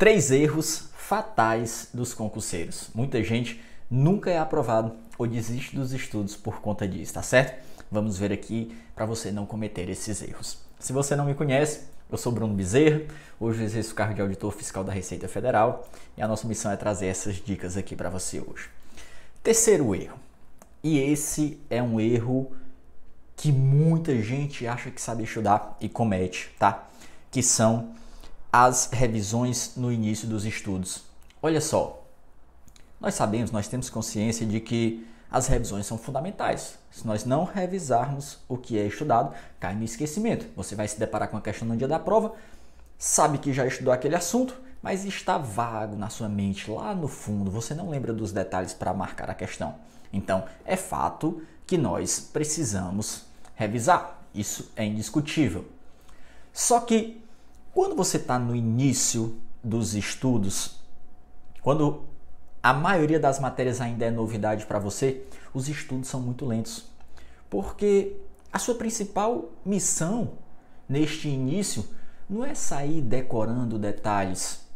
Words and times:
Três 0.00 0.30
erros 0.30 0.88
fatais 0.96 1.88
dos 1.92 2.14
concurseiros. 2.14 2.88
Muita 2.94 3.22
gente 3.22 3.62
nunca 3.90 4.30
é 4.30 4.38
aprovado 4.38 4.96
ou 5.18 5.26
desiste 5.26 5.76
dos 5.76 5.92
estudos 5.92 6.34
por 6.34 6.62
conta 6.62 6.88
disso, 6.88 7.12
tá 7.12 7.22
certo? 7.22 7.62
Vamos 7.92 8.16
ver 8.16 8.32
aqui 8.32 8.74
para 8.94 9.04
você 9.04 9.30
não 9.30 9.44
cometer 9.44 9.90
esses 9.90 10.22
erros. 10.22 10.56
Se 10.78 10.94
você 10.94 11.14
não 11.14 11.26
me 11.26 11.34
conhece, 11.34 11.82
eu 12.10 12.16
sou 12.16 12.32
Bruno 12.32 12.54
Bezerra, 12.54 13.02
hoje 13.38 13.62
exerço 13.62 13.92
o 13.92 13.94
cargo 13.94 14.14
de 14.14 14.22
auditor 14.22 14.50
fiscal 14.52 14.82
da 14.82 14.90
Receita 14.90 15.28
Federal 15.28 15.86
e 16.16 16.22
a 16.22 16.26
nossa 16.26 16.48
missão 16.48 16.72
é 16.72 16.78
trazer 16.78 17.08
essas 17.08 17.36
dicas 17.36 17.76
aqui 17.76 17.94
para 17.94 18.08
você 18.08 18.40
hoje. 18.40 18.70
Terceiro 19.42 19.94
erro, 19.94 20.18
e 20.82 20.98
esse 20.98 21.60
é 21.68 21.82
um 21.82 22.00
erro 22.00 22.50
que 23.36 23.52
muita 23.52 24.18
gente 24.22 24.66
acha 24.66 24.90
que 24.90 24.98
sabe 24.98 25.24
estudar 25.24 25.76
e 25.78 25.90
comete, 25.90 26.54
tá? 26.58 26.88
Que 27.30 27.42
são 27.42 28.00
as 28.52 28.88
revisões 28.92 29.72
no 29.76 29.92
início 29.92 30.26
dos 30.26 30.44
estudos. 30.44 31.02
Olha 31.42 31.60
só, 31.60 32.04
nós 33.00 33.14
sabemos, 33.14 33.50
nós 33.50 33.68
temos 33.68 33.88
consciência 33.88 34.46
de 34.46 34.60
que 34.60 35.06
as 35.30 35.46
revisões 35.46 35.86
são 35.86 35.96
fundamentais. 35.96 36.78
Se 36.90 37.06
nós 37.06 37.24
não 37.24 37.44
revisarmos 37.44 38.38
o 38.48 38.56
que 38.56 38.78
é 38.78 38.86
estudado, 38.86 39.34
cai 39.60 39.74
no 39.74 39.84
esquecimento. 39.84 40.46
Você 40.56 40.74
vai 40.74 40.88
se 40.88 40.98
deparar 40.98 41.28
com 41.28 41.36
a 41.36 41.40
questão 41.40 41.68
no 41.68 41.76
dia 41.76 41.86
da 41.86 41.98
prova, 41.98 42.34
sabe 42.98 43.38
que 43.38 43.52
já 43.52 43.64
estudou 43.66 43.92
aquele 43.92 44.16
assunto, 44.16 44.54
mas 44.82 45.04
está 45.04 45.38
vago 45.38 45.94
na 45.94 46.08
sua 46.08 46.28
mente, 46.28 46.70
lá 46.70 46.94
no 46.94 47.06
fundo, 47.06 47.50
você 47.50 47.74
não 47.74 47.90
lembra 47.90 48.12
dos 48.12 48.32
detalhes 48.32 48.74
para 48.74 48.92
marcar 48.92 49.30
a 49.30 49.34
questão. 49.34 49.76
Então, 50.12 50.44
é 50.64 50.76
fato 50.76 51.42
que 51.66 51.78
nós 51.78 52.18
precisamos 52.18 53.26
revisar. 53.54 54.18
Isso 54.34 54.70
é 54.74 54.84
indiscutível. 54.84 55.66
Só 56.52 56.80
que 56.80 57.22
quando 57.72 57.94
você 57.94 58.16
está 58.16 58.38
no 58.38 58.54
início 58.54 59.38
dos 59.62 59.94
estudos, 59.94 60.80
quando 61.62 62.04
a 62.62 62.72
maioria 62.72 63.18
das 63.18 63.38
matérias 63.38 63.80
ainda 63.80 64.04
é 64.04 64.10
novidade 64.10 64.66
para 64.66 64.78
você, 64.78 65.24
os 65.54 65.68
estudos 65.68 66.08
são 66.08 66.20
muito 66.20 66.44
lentos. 66.44 66.86
Porque 67.48 68.16
a 68.52 68.58
sua 68.58 68.74
principal 68.74 69.50
missão 69.64 70.32
neste 70.88 71.28
início 71.28 71.84
não 72.28 72.44
é 72.44 72.54
sair 72.54 73.00
decorando 73.00 73.78
detalhes, 73.78 74.66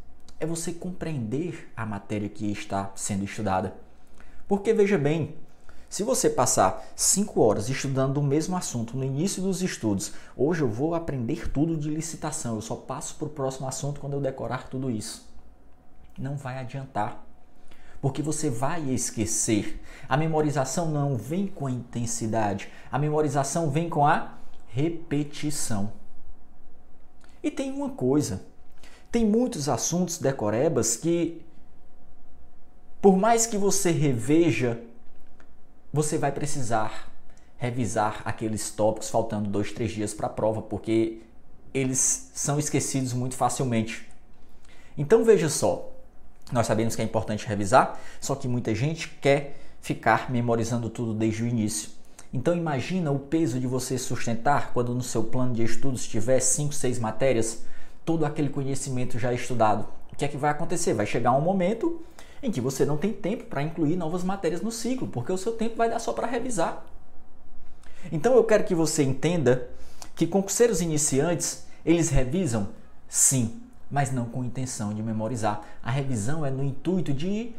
é 0.40 0.46
você 0.46 0.72
compreender 0.72 1.70
a 1.76 1.84
matéria 1.84 2.28
que 2.28 2.50
está 2.50 2.92
sendo 2.94 3.24
estudada. 3.24 3.74
Porque 4.46 4.72
veja 4.72 4.98
bem, 4.98 5.36
se 5.94 6.02
você 6.02 6.28
passar 6.28 6.84
5 6.96 7.40
horas 7.40 7.68
estudando 7.68 8.16
o 8.16 8.22
mesmo 8.22 8.56
assunto 8.56 8.96
no 8.96 9.04
início 9.04 9.40
dos 9.40 9.62
estudos, 9.62 10.12
hoje 10.36 10.62
eu 10.62 10.68
vou 10.68 10.92
aprender 10.92 11.48
tudo 11.52 11.76
de 11.76 11.88
licitação, 11.88 12.56
eu 12.56 12.60
só 12.60 12.74
passo 12.74 13.14
para 13.14 13.28
o 13.28 13.30
próximo 13.30 13.68
assunto 13.68 14.00
quando 14.00 14.14
eu 14.14 14.20
decorar 14.20 14.68
tudo 14.68 14.90
isso. 14.90 15.24
Não 16.18 16.36
vai 16.36 16.58
adiantar, 16.58 17.24
porque 18.02 18.22
você 18.22 18.50
vai 18.50 18.90
esquecer. 18.90 19.80
A 20.08 20.16
memorização 20.16 20.90
não 20.90 21.16
vem 21.16 21.46
com 21.46 21.68
a 21.68 21.70
intensidade, 21.70 22.68
a 22.90 22.98
memorização 22.98 23.70
vem 23.70 23.88
com 23.88 24.04
a 24.04 24.34
repetição. 24.66 25.92
E 27.40 27.52
tem 27.52 27.70
uma 27.70 27.90
coisa, 27.90 28.44
tem 29.12 29.24
muitos 29.24 29.68
assuntos 29.68 30.18
decorebas 30.18 30.96
que, 30.96 31.40
por 33.00 33.16
mais 33.16 33.46
que 33.46 33.56
você 33.56 33.92
reveja 33.92 34.82
você 35.94 36.18
vai 36.18 36.32
precisar 36.32 37.08
revisar 37.56 38.20
aqueles 38.24 38.68
tópicos 38.68 39.08
faltando 39.08 39.48
dois, 39.48 39.70
três 39.70 39.92
dias 39.92 40.12
para 40.12 40.26
a 40.26 40.30
prova, 40.30 40.60
porque 40.60 41.20
eles 41.72 42.32
são 42.34 42.58
esquecidos 42.58 43.12
muito 43.12 43.36
facilmente. 43.36 44.04
Então 44.98 45.24
veja 45.24 45.48
só, 45.48 45.88
nós 46.50 46.66
sabemos 46.66 46.96
que 46.96 47.02
é 47.02 47.04
importante 47.04 47.46
revisar, 47.46 47.96
só 48.20 48.34
que 48.34 48.48
muita 48.48 48.74
gente 48.74 49.08
quer 49.20 49.56
ficar 49.80 50.32
memorizando 50.32 50.90
tudo 50.90 51.14
desde 51.14 51.44
o 51.44 51.46
início. 51.46 51.90
Então 52.32 52.56
imagina 52.56 53.12
o 53.12 53.20
peso 53.20 53.60
de 53.60 53.66
você 53.68 53.96
sustentar 53.96 54.72
quando 54.72 54.92
no 54.92 55.02
seu 55.02 55.22
plano 55.22 55.54
de 55.54 55.62
estudos 55.62 56.08
tiver 56.08 56.40
5, 56.40 56.74
6 56.74 56.98
matérias, 56.98 57.62
todo 58.04 58.26
aquele 58.26 58.48
conhecimento 58.48 59.16
já 59.16 59.32
estudado. 59.32 59.86
O 60.12 60.16
que 60.16 60.24
é 60.24 60.28
que 60.28 60.36
vai 60.36 60.50
acontecer? 60.50 60.92
Vai 60.92 61.06
chegar 61.06 61.30
um 61.30 61.40
momento 61.40 62.02
em 62.46 62.50
que 62.50 62.60
você 62.60 62.84
não 62.84 62.96
tem 62.96 63.12
tempo 63.12 63.44
para 63.44 63.62
incluir 63.62 63.96
novas 63.96 64.22
matérias 64.22 64.60
no 64.60 64.70
ciclo, 64.70 65.08
porque 65.08 65.32
o 65.32 65.38
seu 65.38 65.52
tempo 65.52 65.76
vai 65.76 65.88
dar 65.88 65.98
só 65.98 66.12
para 66.12 66.26
revisar. 66.26 66.84
Então 68.12 68.34
eu 68.34 68.44
quero 68.44 68.64
que 68.64 68.74
você 68.74 69.02
entenda 69.02 69.68
que 70.14 70.26
concurseiros 70.26 70.80
iniciantes, 70.80 71.66
eles 71.84 72.10
revisam? 72.10 72.68
Sim, 73.08 73.60
mas 73.90 74.12
não 74.12 74.26
com 74.26 74.44
intenção 74.44 74.92
de 74.92 75.02
memorizar. 75.02 75.62
A 75.82 75.90
revisão 75.90 76.44
é 76.44 76.50
no 76.50 76.62
intuito 76.62 77.12
de 77.12 77.26
ir 77.26 77.56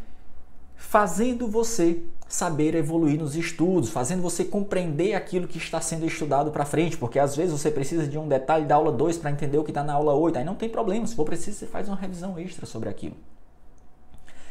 fazendo 0.75 1.47
você 1.47 2.01
saber 2.27 2.75
evoluir 2.75 3.19
nos 3.19 3.35
estudos, 3.35 3.89
fazendo 3.89 4.21
você 4.21 4.43
compreender 4.43 5.13
aquilo 5.13 5.47
que 5.47 5.57
está 5.57 5.79
sendo 5.79 6.05
estudado 6.05 6.51
para 6.51 6.65
frente, 6.65 6.97
porque 6.97 7.19
às 7.19 7.35
vezes 7.35 7.51
você 7.51 7.71
precisa 7.71 8.07
de 8.07 8.17
um 8.17 8.27
detalhe 8.27 8.65
da 8.65 8.75
aula 8.75 8.91
2 8.91 9.17
para 9.17 9.31
entender 9.31 9.57
o 9.57 9.63
que 9.63 9.71
está 9.71 9.83
na 9.83 9.93
aula 9.93 10.13
8, 10.13 10.39
aí 10.39 10.43
não 10.43 10.55
tem 10.55 10.67
problema, 10.67 11.07
se 11.07 11.15
for 11.15 11.23
preciso 11.23 11.59
você 11.59 11.67
faz 11.67 11.87
uma 11.87 11.95
revisão 11.95 12.37
extra 12.37 12.65
sobre 12.65 12.89
aquilo 12.89 13.15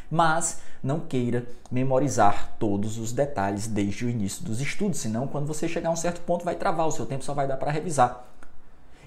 mas 0.09 0.59
não 0.83 0.99
queira 0.99 1.45
memorizar 1.71 2.55
todos 2.59 2.97
os 2.97 3.11
detalhes 3.11 3.67
desde 3.67 4.05
o 4.05 4.09
início 4.09 4.43
dos 4.43 4.61
estudos, 4.61 4.99
senão 4.99 5.27
quando 5.27 5.47
você 5.47 5.67
chegar 5.67 5.89
a 5.89 5.91
um 5.91 5.95
certo 5.95 6.21
ponto 6.21 6.45
vai 6.45 6.55
travar, 6.55 6.87
o 6.87 6.91
seu 6.91 7.05
tempo 7.05 7.23
só 7.23 7.33
vai 7.33 7.47
dar 7.47 7.57
para 7.57 7.71
revisar. 7.71 8.27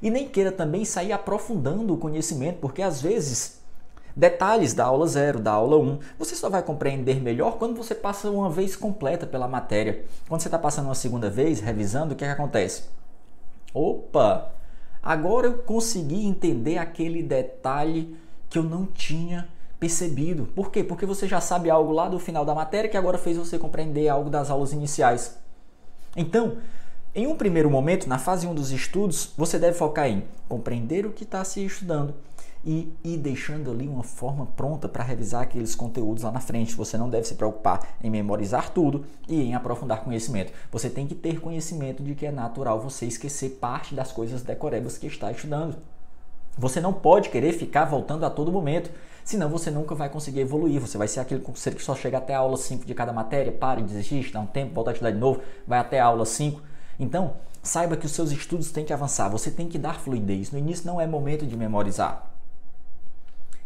E 0.02 0.10
nem 0.10 0.28
queira 0.28 0.52
também 0.52 0.84
sair 0.84 1.12
aprofundando 1.12 1.94
o 1.94 1.98
conhecimento, 1.98 2.58
porque 2.58 2.82
às 2.82 3.00
vezes 3.00 3.58
detalhes 4.14 4.74
da 4.74 4.84
aula 4.84 5.06
0, 5.06 5.40
da 5.40 5.52
aula 5.52 5.76
1, 5.76 5.80
um, 5.80 5.98
você 6.18 6.34
só 6.34 6.48
vai 6.50 6.62
compreender 6.62 7.20
melhor 7.20 7.58
quando 7.58 7.76
você 7.76 7.94
passa 7.94 8.30
uma 8.30 8.50
vez 8.50 8.74
completa 8.74 9.26
pela 9.26 9.46
matéria. 9.46 10.04
Quando 10.28 10.40
você 10.40 10.48
está 10.48 10.58
passando 10.58 10.86
uma 10.86 10.94
segunda 10.94 11.30
vez, 11.30 11.60
revisando, 11.60 12.14
o 12.14 12.16
que, 12.16 12.24
é 12.24 12.28
que 12.28 12.32
acontece? 12.32 12.84
Opa! 13.72 14.52
Agora 15.00 15.46
eu 15.46 15.58
consegui 15.58 16.26
entender 16.26 16.78
aquele 16.78 17.22
detalhe 17.22 18.16
que 18.50 18.58
eu 18.58 18.62
não 18.62 18.86
tinha 18.86 19.48
percebido. 19.78 20.46
Por 20.54 20.70
quê? 20.70 20.82
Porque 20.82 21.06
você 21.06 21.26
já 21.26 21.40
sabe 21.40 21.70
algo 21.70 21.92
lá 21.92 22.08
do 22.08 22.18
final 22.18 22.44
da 22.44 22.54
matéria 22.54 22.90
que 22.90 22.96
agora 22.96 23.18
fez 23.18 23.36
você 23.36 23.58
compreender 23.58 24.08
algo 24.08 24.30
das 24.30 24.50
aulas 24.50 24.72
iniciais. 24.72 25.38
Então, 26.16 26.58
em 27.14 27.26
um 27.26 27.36
primeiro 27.36 27.70
momento, 27.70 28.08
na 28.08 28.18
fase 28.18 28.46
1 28.46 28.54
dos 28.54 28.70
estudos, 28.70 29.32
você 29.36 29.58
deve 29.58 29.76
focar 29.76 30.08
em 30.08 30.24
compreender 30.48 31.06
o 31.06 31.12
que 31.12 31.24
está 31.24 31.44
se 31.44 31.64
estudando 31.64 32.14
e 32.64 32.92
ir 33.04 33.16
deixando 33.16 33.70
ali 33.70 33.88
uma 33.88 34.02
forma 34.02 34.46
pronta 34.46 34.88
para 34.88 35.04
revisar 35.04 35.42
aqueles 35.42 35.74
conteúdos 35.74 36.24
lá 36.24 36.30
na 36.30 36.40
frente. 36.40 36.74
Você 36.74 36.98
não 36.98 37.08
deve 37.08 37.26
se 37.26 37.34
preocupar 37.34 37.96
em 38.02 38.10
memorizar 38.10 38.70
tudo 38.70 39.04
e 39.28 39.42
em 39.42 39.54
aprofundar 39.54 40.02
conhecimento. 40.02 40.52
Você 40.70 40.90
tem 40.90 41.06
que 41.06 41.14
ter 41.14 41.40
conhecimento 41.40 42.02
de 42.02 42.14
que 42.14 42.26
é 42.26 42.32
natural 42.32 42.80
você 42.80 43.06
esquecer 43.06 43.58
parte 43.60 43.94
das 43.94 44.12
coisas 44.12 44.42
decorebas 44.42 44.98
que 44.98 45.06
está 45.06 45.30
estudando. 45.30 45.76
Você 46.58 46.80
não 46.80 46.92
pode 46.92 47.30
querer 47.30 47.52
ficar 47.52 47.84
voltando 47.84 48.26
a 48.26 48.30
todo 48.30 48.50
momento, 48.50 48.90
senão 49.28 49.50
você 49.50 49.70
nunca 49.70 49.94
vai 49.94 50.08
conseguir 50.08 50.40
evoluir. 50.40 50.80
Você 50.80 50.96
vai 50.96 51.06
ser 51.06 51.20
aquele 51.20 51.42
concurseiro 51.42 51.76
que 51.76 51.84
só 51.84 51.94
chega 51.94 52.16
até 52.16 52.34
a 52.34 52.38
aula 52.38 52.56
5 52.56 52.86
de 52.86 52.94
cada 52.94 53.12
matéria, 53.12 53.52
para, 53.52 53.78
desiste, 53.82 54.32
dá 54.32 54.40
um 54.40 54.46
tempo, 54.46 54.74
volta 54.74 54.90
a 54.90 54.92
estudar 54.94 55.10
de 55.10 55.18
novo, 55.18 55.42
vai 55.66 55.78
até 55.78 56.00
a 56.00 56.06
aula 56.06 56.24
5. 56.24 56.62
Então, 56.98 57.34
saiba 57.62 57.94
que 57.94 58.06
os 58.06 58.12
seus 58.12 58.32
estudos 58.32 58.72
têm 58.72 58.86
que 58.86 58.92
avançar, 58.92 59.28
você 59.28 59.50
tem 59.50 59.68
que 59.68 59.78
dar 59.78 60.00
fluidez. 60.00 60.50
No 60.50 60.58
início 60.58 60.86
não 60.86 60.98
é 60.98 61.06
momento 61.06 61.44
de 61.44 61.54
memorizar. 61.58 62.30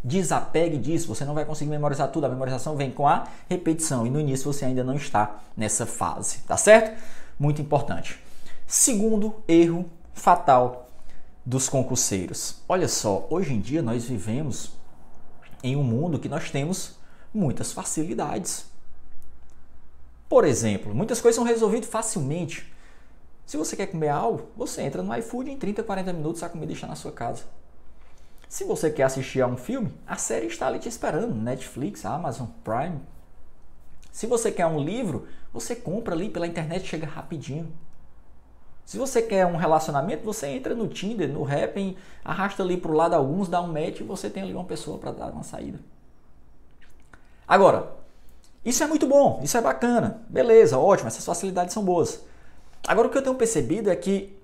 Desapegue 0.03 0.78
disso, 0.78 1.06
você 1.06 1.25
não 1.25 1.33
vai 1.33 1.45
conseguir 1.45 1.71
memorizar 1.71 2.09
tudo. 2.09 2.27
A 2.27 2.28
memorização 2.28 2.75
vem 2.75 2.91
com 2.91 3.06
a 3.06 3.28
repetição 3.49 4.05
e 4.05 4.11
no 4.11 4.19
início 4.19 4.53
você 4.53 4.65
ainda 4.65 4.83
não 4.83 4.97
está 4.97 5.39
nessa 5.56 5.87
fase, 5.87 6.39
tá 6.39 6.56
certo? 6.56 7.01
Muito 7.39 7.62
importante. 7.62 8.19
Segundo 8.67 9.37
erro 9.47 9.89
fatal 10.12 10.89
dos 11.47 11.69
concurseiros. 11.69 12.56
Olha 12.69 12.89
só, 12.89 13.28
hoje 13.31 13.55
em 13.55 13.61
dia 13.61 13.81
nós 13.81 14.06
vivemos 14.06 14.81
em 15.62 15.77
um 15.77 15.83
mundo 15.83 16.19
que 16.19 16.28
nós 16.28 16.51
temos 16.51 16.97
muitas 17.33 17.72
facilidades. 17.72 18.66
Por 20.28 20.45
exemplo, 20.45 20.95
muitas 20.95 21.21
coisas 21.21 21.36
são 21.36 21.45
resolvidas 21.45 21.89
facilmente. 21.89 22.72
Se 23.45 23.57
você 23.57 23.77
quer 23.77 23.86
comer 23.86 24.09
algo, 24.09 24.48
você 24.57 24.83
entra 24.83 25.03
no 25.03 25.15
iFood 25.16 25.51
em 25.51 25.59
30, 25.59 25.83
40 25.83 26.13
minutos 26.13 26.42
a 26.42 26.48
comida 26.48 26.72
está 26.72 26.86
na 26.86 26.95
sua 26.95 27.13
casa. 27.13 27.45
Se 28.48 28.65
você 28.65 28.91
quer 28.91 29.04
assistir 29.04 29.41
a 29.41 29.47
um 29.47 29.57
filme, 29.57 29.92
a 30.07 30.16
série 30.16 30.47
está 30.47 30.66
ali 30.66 30.78
te 30.78 30.89
esperando, 30.89 31.34
Netflix, 31.34 32.04
Amazon 32.04 32.48
Prime. 32.63 33.01
Se 34.10 34.27
você 34.27 34.53
quer 34.53 34.66
um 34.66 34.83
livro, 34.83 35.27
você 35.53 35.75
compra 35.75 36.15
ali 36.15 36.28
pela 36.28 36.47
internet, 36.47 36.86
chega 36.86 37.07
rapidinho. 37.07 37.72
Se 38.84 38.99
você 38.99 39.23
quer 39.23 39.47
um 39.47 39.57
relacionamento, 39.57 40.25
você 40.25 40.49
entra 40.49 40.75
no 40.75 40.89
Tinder, 40.89 41.29
no 41.29 41.45
Happn, 41.45 41.97
arrasta 42.25 42.63
ali 42.63 42.77
para 42.77 42.91
o 42.91 42.95
lado 42.95 43.15
alguns, 43.15 43.49
dá 43.49 43.61
um 43.61 43.69
match 43.69 44.01
e 44.01 44.05
você 44.05 44.29
tem 44.29 44.43
ali 44.43 44.53
uma 44.53 44.65
pessoa 44.65 44.99
para 44.99 45.13
dar 45.13 45.33
uma 45.33 45.43
saída. 45.43 45.79
Agora, 47.47 47.93
isso 48.65 48.83
é 48.83 48.87
muito 48.87 49.07
bom, 49.07 49.41
isso 49.43 49.57
é 49.57 49.61
bacana, 49.61 50.23
beleza, 50.29 50.79
ótimo, 50.79 51.09
essas 51.09 51.25
facilidades 51.25 51.75
são 51.75 51.84
boas. 51.84 52.21
Agora, 52.87 53.09
o 53.09 53.11
que 53.11 53.19
eu 53.19 53.23
tenho 53.23 53.34
percebido 53.34 53.91
é 53.91 53.97
que 53.97 54.37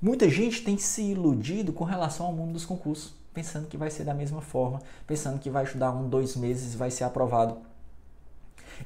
muita 0.00 0.28
gente 0.28 0.62
tem 0.62 0.76
se 0.78 1.02
iludido 1.02 1.72
com 1.72 1.84
relação 1.84 2.26
ao 2.26 2.32
mundo 2.32 2.52
dos 2.52 2.64
concursos. 2.64 3.14
pensando 3.34 3.66
que 3.66 3.76
vai 3.76 3.90
ser 3.90 4.04
da 4.04 4.14
mesma 4.14 4.40
forma, 4.40 4.80
pensando 5.06 5.40
que 5.40 5.50
vai 5.50 5.64
estudar 5.64 5.90
um, 5.90 6.08
dois 6.08 6.36
meses 6.36 6.74
e 6.74 6.76
vai 6.76 6.90
ser 6.90 7.02
aprovado. 7.02 7.58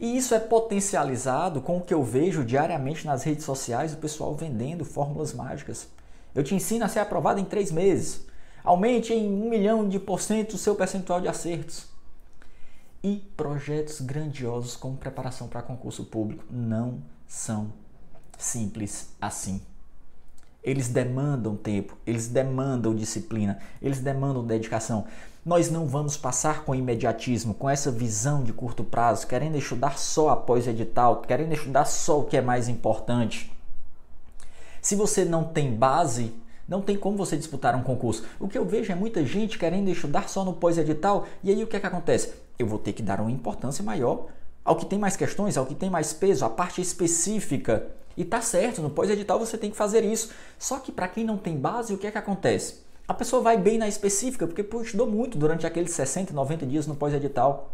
E 0.00 0.16
isso 0.16 0.34
é 0.34 0.38
potencializado 0.38 1.60
com 1.60 1.78
o 1.78 1.80
que 1.80 1.94
eu 1.94 2.02
vejo 2.02 2.44
diariamente 2.44 3.06
nas 3.06 3.22
redes 3.22 3.44
sociais, 3.44 3.92
o 3.92 3.98
pessoal 3.98 4.34
vendendo 4.34 4.84
fórmulas 4.84 5.32
mágicas. 5.32 5.88
Eu 6.34 6.44
te 6.44 6.54
ensino 6.54 6.84
a 6.84 6.88
ser 6.88 7.00
aprovado 7.00 7.40
em 7.40 7.44
três 7.44 7.72
meses. 7.72 8.26
Aumente 8.62 9.12
em 9.12 9.26
um 9.26 9.48
milhão 9.48 9.88
de 9.88 9.98
por 9.98 10.20
cento 10.20 10.54
o 10.54 10.58
seu 10.58 10.74
percentual 10.74 11.20
de 11.20 11.28
acertos. 11.28 11.86
E 13.02 13.16
projetos 13.36 14.00
grandiosos 14.00 14.76
como 14.76 14.96
preparação 14.96 15.48
para 15.48 15.62
concurso 15.62 16.04
público 16.04 16.44
não 16.50 17.02
são 17.26 17.72
simples 18.36 19.10
assim. 19.20 19.62
Eles 20.62 20.88
demandam 20.88 21.56
tempo, 21.56 21.96
eles 22.06 22.28
demandam 22.28 22.94
disciplina, 22.94 23.58
eles 23.80 24.00
demandam 24.00 24.44
dedicação. 24.44 25.04
Nós 25.44 25.70
não 25.70 25.86
vamos 25.86 26.16
passar 26.16 26.64
com 26.64 26.74
imediatismo, 26.74 27.54
com 27.54 27.70
essa 27.70 27.90
visão 27.90 28.42
de 28.42 28.52
curto 28.52 28.84
prazo, 28.84 29.26
querendo 29.26 29.56
estudar 29.56 29.96
só 29.96 30.30
após 30.30 30.66
edital, 30.66 31.22
querendo 31.22 31.52
estudar 31.52 31.84
só 31.84 32.20
o 32.20 32.24
que 32.24 32.36
é 32.36 32.42
mais 32.42 32.68
importante. 32.68 33.50
Se 34.82 34.94
você 34.94 35.24
não 35.24 35.44
tem 35.44 35.74
base, 35.74 36.34
não 36.68 36.82
tem 36.82 36.98
como 36.98 37.16
você 37.16 37.36
disputar 37.36 37.74
um 37.74 37.82
concurso. 37.82 38.24
O 38.38 38.46
que 38.46 38.58
eu 38.58 38.64
vejo 38.64 38.92
é 38.92 38.94
muita 38.94 39.24
gente 39.24 39.58
querendo 39.58 39.88
estudar 39.88 40.28
só 40.28 40.44
no 40.44 40.52
pós-edital, 40.52 41.26
e 41.42 41.50
aí 41.50 41.62
o 41.62 41.66
que 41.66 41.76
é 41.76 41.80
que 41.80 41.86
acontece? 41.86 42.34
Eu 42.58 42.66
vou 42.66 42.78
ter 42.78 42.92
que 42.92 43.02
dar 43.02 43.20
uma 43.20 43.30
importância 43.30 43.82
maior 43.82 44.26
ao 44.64 44.76
que 44.76 44.84
tem 44.84 44.98
mais 44.98 45.16
questões, 45.16 45.56
ao 45.56 45.64
que 45.64 45.74
tem 45.74 45.88
mais 45.88 46.12
peso, 46.12 46.44
a 46.44 46.50
parte 46.50 46.82
específica 46.82 47.86
e 48.18 48.24
tá 48.24 48.42
certo, 48.42 48.82
no 48.82 48.90
pós-edital 48.90 49.38
você 49.38 49.56
tem 49.56 49.70
que 49.70 49.76
fazer 49.76 50.02
isso. 50.02 50.32
Só 50.58 50.80
que 50.80 50.90
para 50.90 51.06
quem 51.06 51.24
não 51.24 51.38
tem 51.38 51.56
base, 51.56 51.94
o 51.94 51.98
que 51.98 52.04
é 52.04 52.10
que 52.10 52.18
acontece? 52.18 52.82
A 53.06 53.14
pessoa 53.14 53.40
vai 53.40 53.56
bem 53.56 53.78
na 53.78 53.86
específica, 53.86 54.44
porque 54.44 54.64
pô, 54.64 54.82
estudou 54.82 55.06
muito 55.06 55.38
durante 55.38 55.64
aqueles 55.64 55.92
60, 55.92 56.34
90 56.34 56.66
dias 56.66 56.84
no 56.84 56.96
pós-edital. 56.96 57.72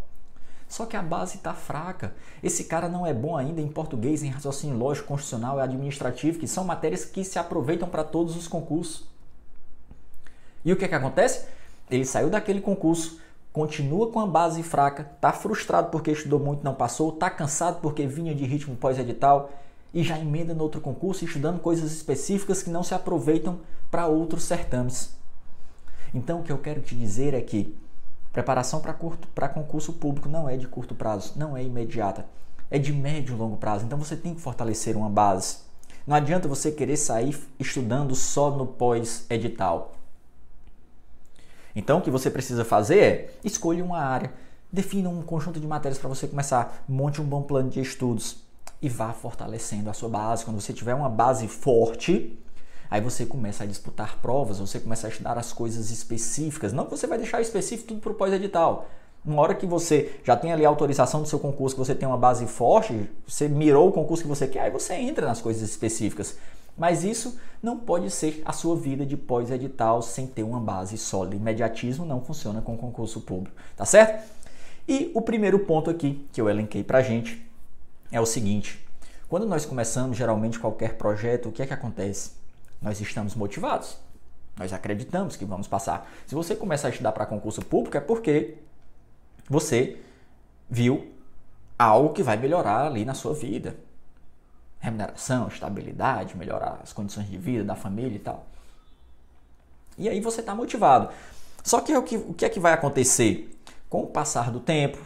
Só 0.69 0.85
que 0.85 0.99
a 0.99 1.03
base 1.03 1.37
está 1.37 1.55
fraca. 1.55 2.15
Esse 2.43 2.65
cara 2.65 2.91
não 2.91 3.07
é 3.07 3.15
bom 3.15 3.39
ainda 3.39 3.63
em 3.63 3.69
português, 3.69 4.23
em 4.23 4.29
raciocínio 4.29 4.77
lógico, 4.77 5.09
constitucional 5.09 5.57
e 5.57 5.63
administrativo, 5.63 6.39
que 6.39 6.47
são 6.47 6.63
matérias 6.63 7.07
que 7.07 7.25
se 7.25 7.39
aproveitam 7.39 7.89
para 7.89 8.05
todos 8.05 8.37
os 8.37 8.47
concursos. 8.47 9.09
E 10.63 10.75
o 10.75 10.77
que 10.77 10.85
é 10.85 10.89
que 10.89 10.95
acontece? 10.95 11.47
Ele 11.91 12.05
saiu 12.05 12.29
daquele 12.29 12.61
concurso, 12.61 13.19
continua 13.51 14.13
com 14.13 14.21
a 14.21 14.27
base 14.27 14.63
fraca, 14.63 15.11
está 15.15 15.33
frustrado 15.33 15.89
porque 15.89 16.11
estudou 16.11 16.39
muito 16.39 16.63
não 16.63 16.75
passou, 16.75 17.15
está 17.15 17.31
cansado 17.31 17.81
porque 17.81 18.07
vinha 18.07 18.35
de 18.35 18.45
ritmo 18.45 18.77
pós-edital 18.77 19.51
e 19.95 20.03
já 20.03 20.19
emenda 20.19 20.53
no 20.53 20.65
outro 20.65 20.81
concurso 20.81 21.25
estudando 21.25 21.61
coisas 21.61 21.93
específicas 21.93 22.63
que 22.63 22.69
não 22.69 22.83
se 22.83 22.93
aproveitam 22.93 23.61
para 23.91 24.09
outros 24.09 24.43
certames. 24.43 25.17
Então, 26.13 26.41
o 26.41 26.43
que 26.43 26.51
eu 26.51 26.59
quero 26.59 26.81
te 26.81 26.97
dizer 26.97 27.33
é 27.33 27.41
que 27.41 27.77
preparação 28.33 28.81
para 28.81 29.49
concurso 29.49 29.93
público 29.93 30.29
não 30.29 30.49
é 30.49 30.57
de 30.57 30.67
curto 30.67 30.97
prazo, 30.97 31.35
não 31.37 31.57
é 31.57 31.63
imediata, 31.63 32.27
é 32.69 32.79
de 32.79 32.93
médio 32.93 33.37
e 33.37 33.39
longo 33.39 33.57
prazo. 33.57 33.85
Então, 33.85 33.97
você 33.97 34.17
tem 34.17 34.35
que 34.35 34.41
fortalecer 34.41 34.97
uma 34.97 35.09
base. 35.09 35.59
Não 36.05 36.17
adianta 36.17 36.49
você 36.49 36.73
querer 36.73 36.97
sair 36.97 37.39
estudando 37.59 38.17
só 38.17 38.51
no 38.51 38.67
pós-edital. 38.67 39.95
Então, 41.75 41.99
o 41.99 42.03
que 42.03 42.11
você 42.11 42.31
precisa 42.31 42.65
fazer 42.65 42.99
é 42.99 43.31
escolha 43.45 43.85
uma 43.85 44.01
área, 44.01 44.33
defina 44.73 45.09
um 45.09 45.23
conjunto 45.23 45.61
de 45.61 45.67
matérias 45.67 45.99
para 45.99 46.09
você 46.09 46.27
começar, 46.27 46.85
monte 46.89 47.21
um 47.21 47.25
bom 47.25 47.43
plano 47.43 47.71
de 47.71 47.81
estudos 47.81 48.44
e 48.85 48.89
vá 48.91 49.15
fortalecendo 49.15 49.89
a 49.89 49.95
sua 49.95 50.11
base. 50.11 50.45
Quando 50.45 50.61
você 50.61 50.71
tiver 50.71 50.95
uma 50.95 51.09
base 51.09 51.49
forte, 51.49 52.39
aí 52.91 53.01
você 53.01 53.25
começa 53.25 53.65
a 53.65 53.67
disputar 53.67 54.19
provas, 54.21 54.59
você 54.59 54.79
começa 54.79 55.07
a 55.07 55.11
estudar 55.11 55.39
as 55.39 55.55
coisas 55.55 55.91
específicas. 55.91 56.71
Não 56.71 56.85
que 56.85 56.91
você 56.91 57.07
vai 57.07 57.17
deixar 57.17 57.41
específico 57.41 57.89
tudo 57.89 58.01
para 58.03 58.13
o 58.13 58.15
pós-edital. 58.15 58.87
Uma 59.25 59.41
hora 59.41 59.55
que 59.55 59.65
você 59.65 60.21
já 60.23 60.37
tem 60.37 60.53
ali 60.53 60.67
a 60.67 60.69
autorização 60.69 61.23
do 61.23 61.27
seu 61.27 61.39
concurso, 61.39 61.75
que 61.75 61.79
você 61.79 61.95
tem 61.95 62.07
uma 62.07 62.19
base 62.19 62.47
forte, 62.47 63.09
você 63.27 63.49
mirou 63.49 63.89
o 63.89 63.93
concurso 63.93 64.23
que 64.23 64.29
você 64.29 64.47
quer, 64.47 64.61
aí 64.61 64.71
você 64.71 64.93
entra 64.93 65.27
nas 65.27 65.41
coisas 65.41 65.63
específicas. 65.63 66.37
Mas 66.77 67.05
isso 67.05 67.39
não 67.63 67.79
pode 67.79 68.11
ser 68.11 68.43
a 68.45 68.53
sua 68.53 68.77
vida 68.77 69.07
de 69.07 69.17
pós-edital 69.17 70.03
sem 70.03 70.27
ter 70.27 70.43
uma 70.43 70.61
base 70.61 70.99
sólida. 70.99 71.37
Imediatismo 71.37 72.05
não 72.05 72.21
funciona 72.21 72.61
com 72.61 72.77
concurso 72.77 73.23
público, 73.23 73.57
tá 73.75 73.87
certo? 73.87 74.31
E 74.87 75.11
o 75.15 75.23
primeiro 75.23 75.61
ponto 75.61 75.89
aqui 75.89 76.29
que 76.31 76.39
eu 76.39 76.51
elenquei 76.51 76.85
pra 76.85 77.01
gente 77.01 77.54
é 78.11 78.21
o 78.21 78.27
seguinte: 78.27 78.85
quando 79.29 79.47
nós 79.47 79.65
começamos 79.65 80.17
geralmente 80.17 80.59
qualquer 80.59 80.95
projeto, 80.95 81.49
o 81.49 81.53
que 81.53 81.63
é 81.63 81.67
que 81.67 81.75
acontece? 81.75 82.33
Nós 82.81 83.01
estamos 83.01 83.35
motivados. 83.35 83.97
Nós 84.57 84.73
acreditamos 84.73 85.37
que 85.37 85.45
vamos 85.45 85.67
passar. 85.67 86.09
Se 86.27 86.35
você 86.35 86.55
começar 86.55 86.89
a 86.89 86.91
estudar 86.91 87.13
para 87.13 87.27
concurso 87.27 87.61
público, 87.63 87.97
é 87.97 88.01
porque 88.01 88.59
você 89.49 89.99
viu 90.71 91.13
algo 91.79 92.13
que 92.13 92.23
vai 92.23 92.37
melhorar 92.37 92.87
ali 92.87 93.05
na 93.05 93.15
sua 93.15 93.35
vida. 93.35 93.77
Remuneração, 94.79 95.49
estabilidade, 95.49 96.37
melhorar 96.37 96.79
as 96.83 96.93
condições 96.93 97.29
de 97.29 97.37
vida 97.37 97.65
da 97.65 97.75
família 97.75 98.17
e 98.17 98.21
tal. 98.21 98.47
E 99.97 100.09
aí 100.09 100.21
você 100.21 100.41
está 100.41 100.55
motivado. 100.55 101.11
Só 101.63 101.81
que 101.81 101.97
o, 101.97 102.03
que 102.03 102.17
o 102.17 102.35
que 102.35 102.45
é 102.45 102.49
que 102.49 102.61
vai 102.61 102.73
acontecer? 102.73 103.51
Com 103.89 104.03
o 104.03 104.07
passar 104.07 104.51
do 104.51 104.61
tempo, 104.61 104.99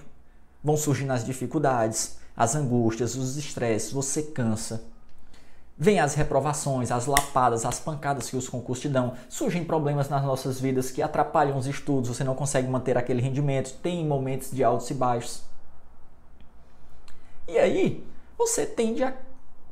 vão 0.62 0.76
surgindo 0.76 1.12
as 1.12 1.24
dificuldades, 1.24 2.17
as 2.38 2.54
angústias, 2.54 3.16
os 3.16 3.36
estresses, 3.36 3.90
você 3.90 4.22
cansa. 4.22 4.84
Vem 5.76 5.98
as 5.98 6.14
reprovações, 6.14 6.92
as 6.92 7.06
lapadas, 7.06 7.64
as 7.64 7.80
pancadas 7.80 8.30
que 8.30 8.36
os 8.36 8.48
concursos 8.48 8.82
te 8.82 8.88
dão. 8.88 9.14
Surgem 9.28 9.64
problemas 9.64 10.08
nas 10.08 10.22
nossas 10.22 10.60
vidas 10.60 10.92
que 10.92 11.02
atrapalham 11.02 11.58
os 11.58 11.66
estudos, 11.66 12.08
você 12.08 12.22
não 12.22 12.36
consegue 12.36 12.68
manter 12.68 12.96
aquele 12.96 13.20
rendimento, 13.20 13.76
tem 13.82 14.06
momentos 14.06 14.52
de 14.52 14.62
altos 14.62 14.88
e 14.88 14.94
baixos. 14.94 15.42
E 17.48 17.58
aí, 17.58 18.06
você 18.38 18.64
tende 18.64 19.02
a 19.02 19.16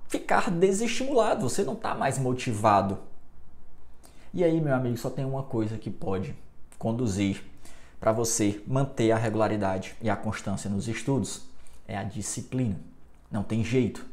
ficar 0.09 0.51
desestimulado, 0.51 1.49
você 1.49 1.63
não 1.63 1.75
está 1.75 1.95
mais 1.95 2.19
motivado. 2.19 2.99
E 4.35 4.43
aí, 4.43 4.61
meu 4.61 4.75
amigo, 4.75 4.97
só 4.97 5.09
tem 5.09 5.25
uma 5.25 5.45
coisa 5.45 5.79
que 5.79 5.91
pode 5.91 6.37
conduzir 6.81 7.45
para 8.01 8.11
você 8.11 8.61
manter 8.67 9.13
a 9.13 9.17
regularidade 9.17 9.95
e 10.03 10.11
a 10.11 10.17
constância 10.17 10.69
nos 10.69 10.89
estudos 10.89 11.43
é 11.87 11.97
a 11.97 12.03
disciplina. 12.03 12.77
Não 13.31 13.43
tem 13.43 13.65
jeito. 13.65 14.05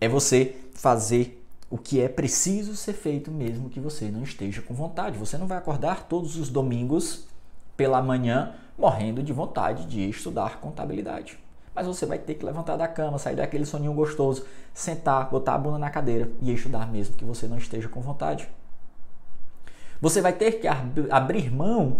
É 0.00 0.08
você 0.08 0.56
fazer 0.74 1.44
o 1.70 1.76
que 1.76 2.00
é 2.00 2.08
preciso 2.08 2.74
ser 2.74 2.94
feito 2.94 3.30
mesmo 3.30 3.68
que 3.68 3.80
você 3.80 4.10
não 4.10 4.22
esteja 4.22 4.62
com 4.62 4.74
vontade. 4.74 5.18
Você 5.18 5.36
não 5.36 5.46
vai 5.46 5.58
acordar 5.58 6.04
todos 6.04 6.36
os 6.36 6.48
domingos 6.48 7.26
pela 7.76 8.02
manhã 8.02 8.54
morrendo 8.76 9.22
de 9.22 9.32
vontade 9.32 9.86
de 9.86 10.08
estudar 10.08 10.60
contabilidade. 10.60 11.38
Mas 11.74 11.86
você 11.86 12.06
vai 12.06 12.18
ter 12.18 12.34
que 12.34 12.44
levantar 12.44 12.76
da 12.76 12.88
cama, 12.88 13.18
sair 13.18 13.36
daquele 13.36 13.64
soninho 13.64 13.92
gostoso, 13.92 14.44
sentar, 14.72 15.28
botar 15.30 15.54
a 15.54 15.58
bunda 15.58 15.78
na 15.78 15.90
cadeira 15.90 16.30
e 16.40 16.52
estudar 16.52 16.90
mesmo 16.90 17.16
que 17.16 17.24
você 17.24 17.46
não 17.46 17.58
esteja 17.58 17.88
com 17.88 18.00
vontade. 18.00 18.48
Você 20.00 20.20
vai 20.20 20.32
ter 20.32 20.52
que 20.60 20.66
abrir 21.10 21.52
mão 21.52 21.98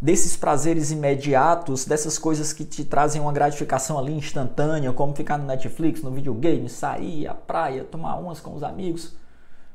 desses 0.00 0.36
prazeres 0.36 0.90
imediatos, 0.90 1.84
dessas 1.84 2.18
coisas 2.18 2.52
que 2.52 2.64
te 2.64 2.84
trazem 2.84 3.20
uma 3.20 3.32
gratificação 3.32 3.98
ali 3.98 4.12
instantânea, 4.12 4.92
como 4.92 5.14
ficar 5.14 5.38
no 5.38 5.46
Netflix, 5.46 6.02
no 6.02 6.10
videogame, 6.10 6.68
sair 6.68 7.26
à 7.26 7.34
praia, 7.34 7.84
tomar 7.84 8.16
umas 8.16 8.40
com 8.40 8.54
os 8.54 8.62
amigos. 8.62 9.16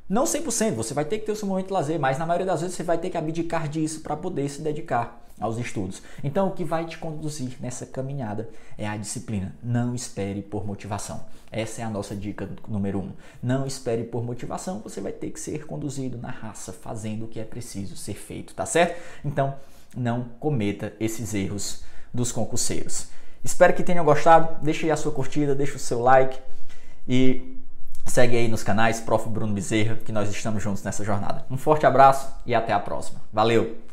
Não 0.10 0.24
100%, 0.24 0.74
você 0.74 0.92
vai 0.92 1.06
ter 1.06 1.20
que 1.20 1.26
ter 1.28 1.32
o 1.32 1.36
seu 1.36 1.48
momento 1.48 1.68
de 1.68 1.74
lazer, 1.74 2.00
mas 2.00 2.18
na 2.18 2.26
maioria 2.26 2.48
das 2.48 2.62
vezes 2.62 2.76
você 2.76 2.82
vai 2.82 2.98
ter 2.98 3.12
que 3.12 3.18
abdicar 3.18 3.68
disso 3.68 4.02
para 4.02 4.18
poder 4.18 4.50
se 4.50 4.60
dedicar 4.60 5.22
aos 5.40 5.58
estudos. 5.60 6.02
Então, 6.24 6.48
o 6.48 6.52
que 6.52 6.64
vai 6.64 6.86
te 6.86 6.98
conduzir 6.98 7.58
nessa 7.60 7.86
caminhada 7.86 8.50
é 8.76 8.88
a 8.88 8.98
disciplina. 8.98 9.56
Não 9.64 9.94
espere 9.94 10.42
por 10.42 10.66
motivação. 10.66 11.24
Essa 11.52 11.82
é 11.82 11.84
a 11.84 11.90
nossa 11.92 12.16
dica 12.16 12.50
número 12.68 13.00
um. 13.00 13.12
Não 13.42 13.68
espere 13.68 14.04
por 14.04 14.24
motivação, 14.24 14.80
você 14.80 15.00
vai 15.00 15.12
ter 15.12 15.30
que 15.30 15.40
ser 15.40 15.68
conduzido 15.68 16.18
na 16.18 16.32
raça, 16.32 16.74
fazendo 16.74 17.26
o 17.26 17.28
que 17.28 17.40
é 17.40 17.44
preciso 17.44 17.96
ser 17.96 18.16
feito, 18.16 18.56
tá 18.56 18.66
certo? 18.66 19.00
Então, 19.24 19.56
não 19.96 20.26
cometa 20.40 20.92
esses 21.00 21.36
erros 21.36 21.84
dos 22.12 22.32
concurseiros. 22.32 23.08
Espero 23.44 23.74
que 23.74 23.84
tenham 23.84 24.04
gostado. 24.04 24.58
Deixe 24.64 24.86
aí 24.86 24.92
a 24.92 24.98
sua 24.98 25.12
curtida, 25.12 25.56
deixe 25.56 25.76
o 25.76 25.80
seu 25.80 26.02
like 26.02 26.40
e 27.08 27.60
segue 28.10 28.38
aí 28.38 28.48
nos 28.48 28.64
canais 28.64 29.00
Prof. 29.00 29.28
Bruno 29.30 29.54
Bezerra, 29.54 29.96
que 29.96 30.12
nós 30.12 30.30
estamos 30.30 30.62
juntos 30.62 30.84
nessa 30.84 31.04
jornada. 31.04 31.46
Um 31.50 31.58
forte 31.58 31.86
abraço 31.86 32.34
e 32.46 32.56
até 32.56 32.74
a 32.74 32.80
próxima. 32.80 33.22
Valeu! 33.32 33.89